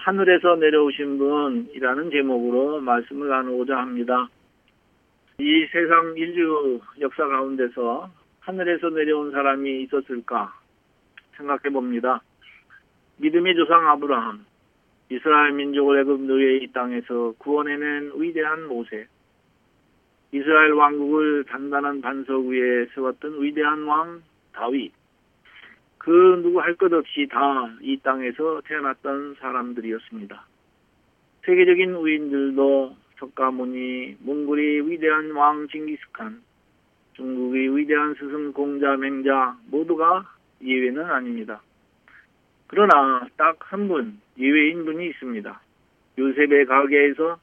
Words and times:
하늘에서 0.00 0.56
내려오신 0.56 1.18
분이라는 1.18 2.10
제목으로 2.10 2.80
말씀을 2.80 3.28
나누고자 3.28 3.76
합니다. 3.76 4.28
이 5.38 5.66
세상 5.70 6.14
인류 6.16 6.80
역사 7.00 7.26
가운데서 7.26 8.10
하늘에서 8.40 8.88
내려온 8.88 9.30
사람이 9.30 9.82
있었을까 9.82 10.54
생각해 11.36 11.70
봅니다. 11.70 12.22
믿음의 13.18 13.54
조상 13.56 13.86
아브라함, 13.88 14.46
이스라엘 15.10 15.52
민족을 15.52 16.00
애굽 16.00 16.22
노예의 16.22 16.62
이 16.62 16.72
땅에서 16.72 17.34
구원해낸 17.36 18.12
위대한 18.14 18.68
모세, 18.68 19.06
이스라엘 20.32 20.72
왕국을 20.72 21.44
단단한 21.44 22.00
반석 22.00 22.46
위에 22.46 22.86
세웠던 22.94 23.42
위대한 23.42 23.84
왕 23.84 24.22
다윗, 24.54 24.92
그 26.00 26.40
누구 26.42 26.60
할 26.60 26.74
것 26.76 26.92
없이 26.92 27.28
다 27.30 27.70
이 27.82 27.98
땅에서 27.98 28.62
태어났던 28.64 29.36
사람들이었습니다. 29.38 30.46
세계적인 31.44 31.94
우인들도 31.94 32.96
석가모니, 33.18 34.16
몽골의 34.20 34.88
위대한 34.90 35.30
왕 35.32 35.68
징기스칸, 35.68 36.40
중국의 37.14 37.76
위대한 37.76 38.14
스승 38.14 38.52
공자 38.52 38.96
맹자 38.96 39.58
모두가 39.70 40.24
예외는 40.62 41.04
아닙니다. 41.04 41.60
그러나 42.66 43.26
딱 43.36 43.58
한 43.70 43.88
분 43.88 44.20
예외인 44.38 44.84
분이 44.86 45.06
있습니다. 45.08 45.60
요셉의 46.18 46.64
가게에서 46.66 47.38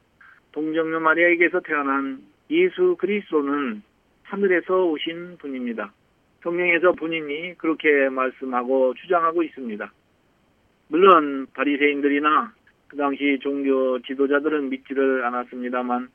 동정녀 0.51 0.99
마리아에게서 0.99 1.59
태어난 1.59 2.23
예수 2.49 2.95
그리스도는 2.97 3.83
하늘에서 4.23 4.85
오신 4.85 5.37
분입니다. 5.37 5.91
성경에서 6.41 6.93
본인이 6.93 7.55
그렇게 7.57 8.09
말씀하고 8.09 8.93
주장하고 8.95 9.43
있습니다. 9.43 9.91
물론 10.89 11.47
바리새인들이나 11.53 12.53
그 12.87 12.97
당시 12.97 13.37
종교 13.41 13.99
지도자들은 14.01 14.69
믿지를 14.69 15.25
않았습니다만 15.25 16.09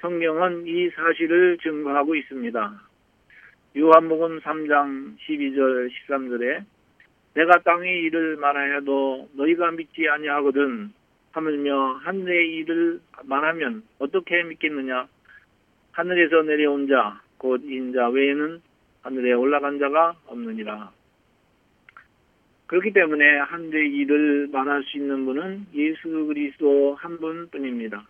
성경은 0.00 0.66
이 0.66 0.90
사실을 0.90 1.58
증거하고 1.58 2.14
있습니다. 2.14 2.80
요한복음 3.76 4.40
3장 4.40 5.16
12절 5.18 5.90
13절에 6.08 6.64
내가 7.34 7.60
땅의 7.62 8.02
일을 8.02 8.36
말하여도 8.36 9.30
너희가 9.34 9.70
믿지 9.70 10.08
아니하거든 10.08 10.92
하물며 11.32 12.00
하늘의 12.02 12.56
일을 12.56 13.00
말하면 13.24 13.84
어떻게 13.98 14.42
믿겠느냐 14.42 15.06
하늘에서 15.92 16.42
내려온 16.42 16.88
자 16.88 17.20
곧 17.40 17.62
인자 17.64 18.10
외에는 18.10 18.60
하늘에 19.02 19.32
올라간 19.32 19.78
자가 19.78 20.14
없느니라. 20.26 20.92
그렇기 22.66 22.92
때문에 22.92 23.38
하늘의 23.38 23.92
일을 23.92 24.48
말할 24.52 24.84
수 24.84 24.98
있는 24.98 25.24
분은 25.24 25.66
예수 25.74 26.26
그리스도 26.26 26.94
한 26.94 27.18
분뿐입니다. 27.18 28.06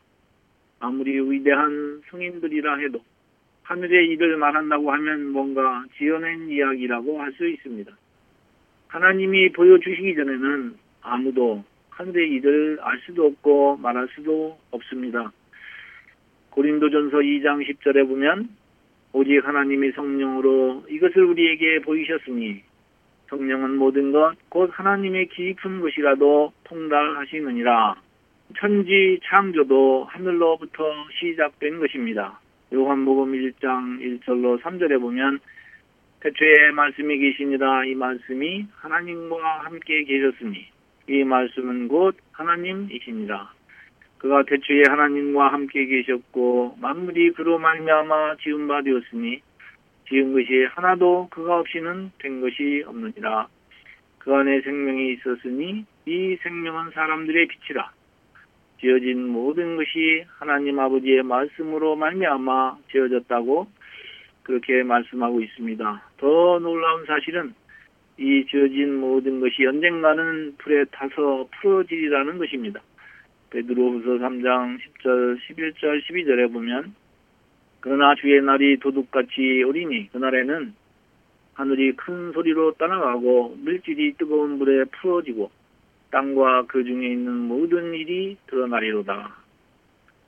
아무리 0.81 1.19
위대한 1.21 2.03
성인들이라 2.11 2.77
해도 2.77 3.00
하늘의 3.62 4.09
일을 4.09 4.37
말한다고 4.37 4.91
하면 4.93 5.27
뭔가 5.33 5.84
지어낸 5.97 6.50
이야기라고 6.50 7.21
할 7.21 7.33
수 7.33 7.47
있습니다. 7.47 7.91
하나님이 8.89 9.53
보여주시기 9.53 10.15
전에는 10.17 10.75
아무도 11.03 11.65
하늘의 11.91 12.29
일을 12.31 12.79
알 12.83 12.99
수도 13.06 13.27
없고 13.27 13.77
말할 13.77 14.09
수도 14.15 14.59
없습니다. 14.73 15.33
고린도전서 16.50 17.19
2장 17.19 17.65
10절에 17.67 18.09
보면 18.09 18.49
오직 19.12 19.44
하나님이 19.44 19.93
성령으로 19.93 20.84
이것을 20.88 21.25
우리에게 21.25 21.81
보이셨으니 21.81 22.62
성령은 23.28 23.76
모든 23.76 24.12
것 24.12 24.34
곧 24.48 24.71
하나님의 24.72 25.28
깊은 25.28 25.81
것이라도 25.81 26.53
통달하시느니라. 26.65 27.94
천지 28.59 29.20
창조도 29.25 30.06
하늘로부터 30.10 30.84
시작된 31.19 31.78
것입니다. 31.78 32.41
요한복음 32.72 33.32
1장 33.32 34.00
1절로 34.00 34.60
3절에 34.60 35.00
보면 35.00 35.38
태초에 36.20 36.72
말씀이 36.72 37.16
계시니라 37.19 37.84
이 37.87 37.94
말씀이 37.94 38.66
하나님과 38.76 39.60
함께 39.65 40.03
계셨으니 40.04 40.66
이 41.09 41.25
말씀은 41.25 41.88
곧 41.88 42.16
하나님이시니라. 42.32 43.53
그가 44.20 44.42
태초에 44.42 44.82
하나님과 44.86 45.48
함께 45.48 45.86
계셨고 45.86 46.76
만물이 46.78 47.32
그로 47.32 47.58
말미암아 47.58 48.36
지은 48.36 48.69
바 48.69 48.82
되었으니 48.82 49.41
지은 50.08 50.34
것이 50.34 50.66
하나도 50.70 51.28
그가 51.31 51.60
없이는 51.60 52.12
된 52.19 52.41
것이 52.42 52.84
없느니라. 52.86 53.48
그 54.19 54.34
안에 54.34 54.60
생명이 54.60 55.14
있었으니 55.14 55.86
이 56.04 56.36
생명은 56.42 56.91
사람들의 56.91 57.48
빛이라. 57.48 57.91
지어진 58.81 59.26
모든 59.26 59.76
것이 59.76 60.25
하나님 60.38 60.78
아버지의 60.78 61.22
말씀으로 61.22 61.97
말미암아 61.97 62.76
지어졌다고 62.91 63.69
그렇게 64.42 64.82
말씀하고 64.82 65.41
있습니다. 65.41 66.02
더 66.19 66.58
놀라운 66.58 67.06
사실은 67.06 67.54
이 68.19 68.44
지어진 68.50 68.97
모든 68.97 69.41
것이 69.41 69.64
언젠가는 69.64 70.56
불에 70.58 70.84
타서 70.91 71.48
풀어지리라는 71.60 72.37
것입니다. 72.37 72.82
베드로후서 73.50 74.25
3장 74.25 74.78
10절, 74.78 75.38
11절, 75.38 76.03
12절에 76.05 76.53
보면 76.53 76.94
그러나 77.81 78.15
주의 78.15 78.41
날이 78.43 78.78
도둑같이 78.78 79.62
오리니 79.65 80.11
그날에는 80.12 80.75
하늘이 81.55 81.93
큰 81.97 82.33
소리로 82.33 82.72
떠나가고 82.75 83.56
물질이 83.59 84.15
뜨거운 84.19 84.59
불에 84.59 84.84
풀어지고 84.84 85.50
땅과 86.11 86.66
그 86.66 86.84
중에 86.84 87.09
있는 87.09 87.33
모든 87.33 87.94
일이 87.94 88.37
드러나리로다. 88.47 89.37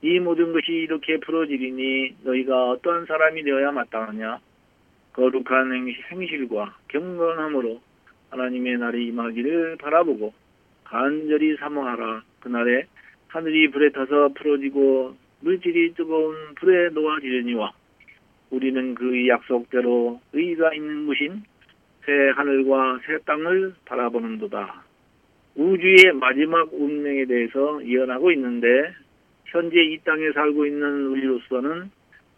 이 0.03 0.19
모든 0.19 0.53
것이 0.53 0.73
이렇게 0.73 1.19
풀어지리니 1.19 2.17
너희가 2.25 2.71
어떠한 2.71 3.07
사람이 3.07 3.43
되어야 3.45 3.71
마땅하냐? 3.73 4.41
거룩한 5.13 5.95
행실과 6.11 6.77
경건함으로 6.89 7.81
하나님의 8.31 8.79
날이 8.79 9.07
임하기를 9.09 9.77
바라보고 9.77 10.33
간절히 10.85 11.57
사모하라. 11.57 12.23
그날에 12.41 12.87
하늘이 13.33 13.71
불에 13.71 13.89
타서 13.93 14.29
풀어지고 14.35 15.17
물질이 15.41 15.95
뜨거운 15.95 16.55
불에 16.57 16.91
놓아지려니와 16.91 17.73
우리는 18.51 18.95
그 18.95 19.27
약속대로 19.27 20.21
의가 20.35 20.75
있는 20.75 21.07
곳인 21.07 21.43
새 22.05 22.13
하늘과 22.37 23.01
새 23.07 23.17
땅을 23.25 23.75
바라보는도다. 23.87 24.83
우주의 25.55 26.13
마지막 26.15 26.69
운명에 26.75 27.25
대해서 27.25 27.81
예언하고 27.87 28.33
있는데 28.33 28.93
현재 29.47 29.81
이 29.81 29.99
땅에 30.05 30.31
살고 30.33 30.67
있는 30.67 31.07
우리로서는 31.07 31.91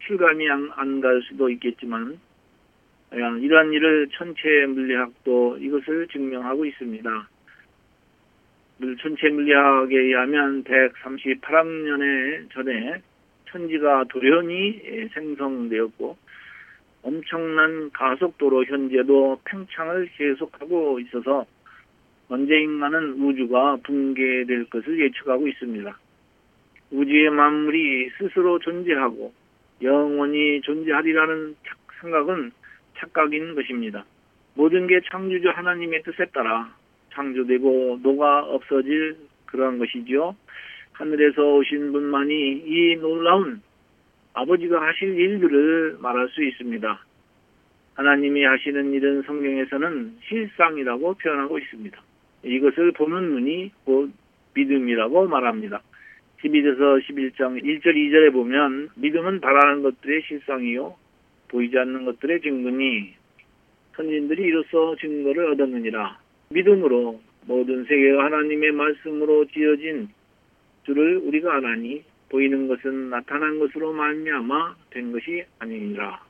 실감이 0.05 0.49
안 0.49 1.01
갈 1.01 1.21
수도 1.23 1.49
있겠지만 1.49 2.17
이러한 3.11 3.73
일을 3.73 4.07
천체 4.13 4.65
물리학도 4.67 5.57
이것을 5.59 6.07
증명하고 6.07 6.65
있습니다. 6.65 7.29
천체 9.01 9.29
물리학에 9.29 9.97
의하면 9.97 10.63
138억 10.65 11.65
년에 11.65 12.47
전에 12.53 13.01
천지가 13.45 14.05
돌연히 14.09 15.09
생성되었고 15.13 16.17
엄청난 17.03 17.91
가속도로 17.91 18.65
현재도 18.65 19.39
팽창을 19.45 20.09
계속하고 20.17 20.99
있어서 21.01 21.45
언제인가는 22.27 23.13
우주가 23.21 23.77
붕괴될 23.83 24.65
것을 24.65 24.99
예측하고 24.99 25.47
있습니다. 25.47 25.97
우주의 26.91 27.29
만물이 27.29 28.09
스스로 28.17 28.59
존재하고 28.59 29.33
영원히 29.83 30.61
존재하리라는 30.61 31.55
생각은 32.01 32.51
착각인 32.97 33.55
것입니다. 33.55 34.05
모든 34.55 34.87
게 34.87 34.99
창조주 35.11 35.49
하나님의 35.49 36.03
뜻에 36.03 36.25
따라 36.33 36.73
창조되고 37.15 37.99
녹아 38.03 38.43
없어질 38.45 39.17
그러한 39.45 39.79
것이죠. 39.79 40.35
하늘에서 40.93 41.55
오신 41.55 41.91
분만이 41.91 42.63
이 42.65 42.95
놀라운 42.97 43.61
아버지가 44.33 44.81
하실 44.81 45.17
일들을 45.17 45.97
말할 45.99 46.29
수 46.29 46.43
있습니다. 46.43 46.99
하나님이 47.95 48.43
하시는 48.43 48.93
일은 48.93 49.21
성경에서는 49.23 50.17
실상이라고 50.27 51.13
표현하고 51.15 51.57
있습니다. 51.57 51.97
이것을 52.43 52.91
보는 52.91 53.31
눈이 53.31 53.71
곧 53.85 54.11
믿음이라고 54.53 55.27
말합니다. 55.27 55.81
12에서 56.43 57.01
11장 57.01 57.61
1절 57.63 57.95
2절에 57.95 58.33
보면 58.33 58.89
믿음은 58.95 59.39
바라는 59.39 59.83
것들의 59.83 60.21
실상이요 60.27 60.95
보이지 61.47 61.77
않는 61.77 62.05
것들의 62.05 62.41
증거니 62.41 63.13
선진들이 63.95 64.43
이로써 64.43 64.95
증거를 64.97 65.53
얻었느니라. 65.53 66.24
믿음으로 66.55 67.19
모든 67.47 67.83
세계가 67.83 68.25
하나님의 68.25 68.71
말씀으로 68.71 69.45
지어진 69.47 70.07
줄을 70.85 71.17
우리가 71.17 71.55
아나니 71.55 72.03
보이는 72.29 72.67
것은 72.67 73.09
나타난 73.09 73.59
것으로 73.59 73.91
말미암아 73.91 74.75
된 74.91 75.11
것이 75.11 75.43
아니니라. 75.59 76.23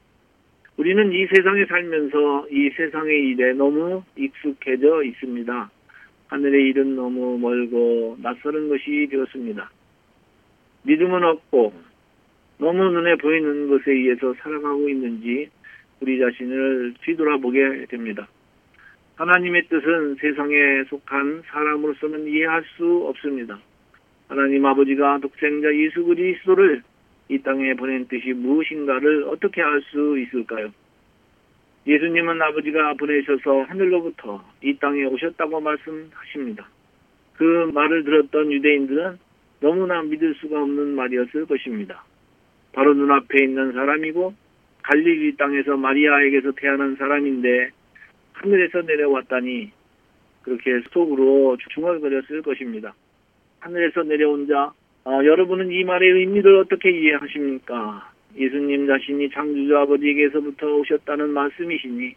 우리는 0.77 1.12
이 1.13 1.27
세상에 1.27 1.66
살면서 1.66 2.48
이 2.50 2.69
세상의 2.75 3.30
일에 3.30 3.54
너무 3.54 4.04
익숙해져 4.18 5.04
있습니다. 5.04 5.72
하늘의 6.28 6.69
일은 6.69 6.95
너무 6.95 7.38
멀고 7.38 8.18
낯설은 8.21 8.69
것이 8.69 9.07
되었습니다. 9.10 9.69
믿음은 10.83 11.24
없고 11.24 11.74
너무 12.57 12.83
눈에 12.83 13.16
보이는 13.16 13.69
것에 13.69 13.92
의해서 13.92 14.33
살아가고 14.39 14.89
있는지 14.89 15.50
우리 16.01 16.19
자신을 16.19 16.95
뒤돌아보게 17.04 17.86
됩니다. 17.89 18.28
하나님의 19.16 19.68
뜻은 19.70 20.16
세상에 20.16 20.84
속한 20.90 21.44
사람으로서는 21.48 22.28
이해할 22.28 22.64
수 22.76 23.06
없습니다. 23.08 23.60
하나님 24.28 24.66
아버지가 24.66 25.20
독생자 25.20 25.74
예수 25.74 26.04
그리스도를 26.04 26.84
이 27.30 27.40
땅에 27.40 27.74
보낸 27.76 28.08
뜻이 28.08 28.34
무엇인가를 28.34 29.24
어떻게 29.30 29.62
알 29.62 29.82
수 29.84 30.20
있을까요? 30.20 30.70
예수님은 31.88 32.42
아버지가 32.42 32.96
보내셔서 32.96 33.64
하늘로부터 33.64 34.44
이 34.62 34.76
땅에 34.78 35.06
오셨다고 35.06 35.62
말씀하십니다. 35.62 36.68
그 37.38 37.72
말을 37.74 38.04
들었던 38.04 38.52
유대인들은 38.52 39.18
너무나 39.62 40.02
믿을 40.02 40.36
수가 40.36 40.62
없는 40.62 40.96
말이었을 40.96 41.46
것입니다. 41.46 42.04
바로 42.74 42.94
눈앞에 42.94 43.44
있는 43.44 43.72
사람이고 43.72 44.34
갈릴리 44.84 45.38
땅에서 45.38 45.78
마리아에게서 45.78 46.52
태어난 46.54 46.96
사람인데 46.96 47.70
하늘에서 48.36 48.82
내려왔다니 48.82 49.72
그렇게 50.44 50.82
속으로 50.92 51.58
중얼거렸을 51.74 52.42
것입니다. 52.42 52.94
하늘에서 53.60 54.04
내려온 54.04 54.48
자, 54.48 54.72
어, 55.06 55.12
여러분은 55.24 55.72
이 55.72 55.84
말의 55.84 56.12
의미를 56.12 56.58
어떻게 56.58 56.92
이해하십니까? 56.92 58.12
예수님 58.38 58.88
자신이 58.88 59.30
창조주 59.30 59.78
아버지에게서부터 59.78 60.68
오셨다는 60.68 61.30
말씀이시니 61.30 62.14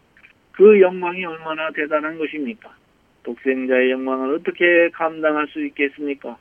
그 0.53 0.81
영광이 0.81 1.25
얼마나 1.25 1.71
대단한 1.71 2.19
것입니까? 2.19 2.75
독생자의 3.23 3.93
영광을 3.93 4.35
어떻게 4.35 4.89
감당할 4.91 5.47
수 5.49 5.65
있겠습니까? 5.67 6.37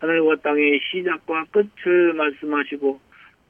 하늘과 0.00 0.36
땅의 0.42 0.80
시작과 0.90 1.46
끝을 1.50 2.12
말씀하시고 2.12 3.00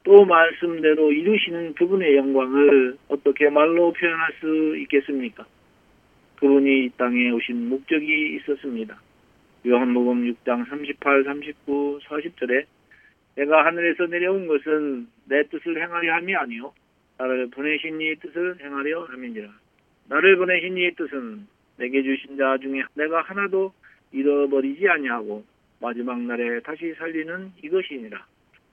또 0.03 0.25
말씀대로 0.25 1.11
이루시는 1.11 1.73
그분의 1.75 2.15
영광을 2.15 2.97
어떻게 3.07 3.49
말로 3.49 3.91
표현할 3.93 4.33
수 4.39 4.77
있겠습니까? 4.77 5.45
그분이 6.37 6.85
이 6.85 6.89
땅에 6.97 7.31
오신 7.31 7.69
목적이 7.69 8.35
있었습니다. 8.37 8.99
요한복음 9.67 10.33
6장 10.33 10.67
38, 10.69 11.23
39, 11.25 11.99
40절에 12.03 12.65
내가 13.35 13.65
하늘에서 13.65 14.05
내려온 14.05 14.47
것은 14.47 15.07
내 15.25 15.43
뜻을 15.43 15.81
행하려 15.81 16.15
함이 16.15 16.35
아니요 16.35 16.73
나를 17.19 17.49
보내신 17.49 17.99
이의 17.99 18.15
뜻을 18.15 18.57
행하려 18.61 19.03
함이니라. 19.03 19.49
나를 20.07 20.37
보내신 20.37 20.77
이의 20.77 20.95
뜻은 20.95 21.45
내게 21.77 22.01
주신 22.01 22.37
자 22.37 22.57
중에 22.57 22.83
내가 22.93 23.21
하나도 23.21 23.73
잃어버리지 24.13 24.87
아니하고 24.87 25.43
마지막 25.81 26.19
날에 26.21 26.61
다시 26.61 26.93
살리는 26.93 27.51
이것이니라. 27.61 28.25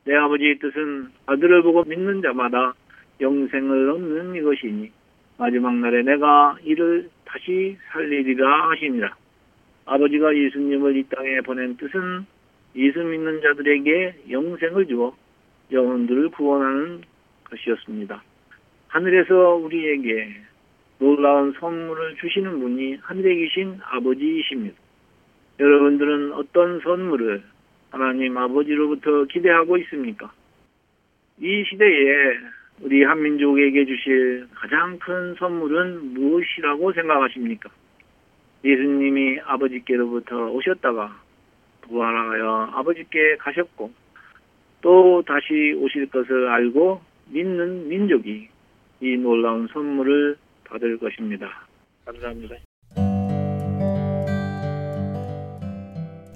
내 0.06 0.14
아버지의 0.14 0.60
뜻은 0.60 1.08
아들을 1.26 1.62
보고 1.62 1.82
믿는 1.82 2.22
자마다 2.22 2.74
영생을 3.20 3.90
얻는 3.90 4.36
이것이니 4.36 4.90
마지막 5.36 5.74
날에 5.74 6.02
내가 6.02 6.56
이를 6.62 7.10
다시 7.24 7.76
살리리라 7.90 8.70
하시니라. 8.70 9.14
아버지가 9.84 10.34
예수님을 10.36 10.96
이 10.96 11.02
땅에 11.08 11.40
보낸 11.40 11.76
뜻은 11.76 12.24
예수 12.76 13.02
믿는 13.02 13.40
자들에게 13.42 14.24
영생을 14.30 14.86
주어 14.86 15.12
영혼들을 15.72 16.28
구원하는 16.30 17.02
것이었습니다. 17.50 18.22
하늘에서 18.86 19.56
우리에게 19.56 20.36
놀라운 21.00 21.52
선물을 21.58 22.16
주시는 22.20 22.60
분이 22.60 22.98
하늘에 23.02 23.34
계신 23.34 23.80
아버지이십니다. 23.82 24.76
여러분들은 25.58 26.32
어떤 26.34 26.80
선물을 26.80 27.42
하나님 27.96 28.36
아버지로부터 28.36 29.24
기대하고 29.24 29.78
있습니까? 29.78 30.30
이 31.40 31.64
시대에 31.64 32.36
우리 32.82 33.02
한민족에게 33.02 33.86
주실 33.86 34.46
가장 34.54 34.98
큰 34.98 35.34
선물은 35.36 36.12
무엇이라고 36.12 36.92
생각하십니까? 36.92 37.70
예수님이 38.64 39.40
아버지께로부터 39.44 40.50
오셨다가 40.50 41.18
부활하여 41.82 42.70
아버지께 42.74 43.36
가셨고 43.38 43.90
또 44.82 45.22
다시 45.26 45.74
오실 45.78 46.10
것을 46.10 46.48
알고 46.48 47.00
믿는 47.30 47.88
민족이 47.88 48.48
이 49.00 49.16
놀라운 49.16 49.68
선물을 49.68 50.36
받을 50.64 50.98
것입니다. 50.98 51.66
감사합니다. 52.04 52.56